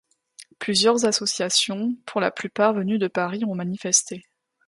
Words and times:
Plusieurs 0.57 1.05
associations, 1.05 1.93
pour 2.07 2.21
la 2.21 2.31
plupart 2.31 2.73
venues 2.73 2.97
de 2.97 3.07
Paris 3.07 3.45
ont 3.45 3.53
manifesté. 3.53 4.23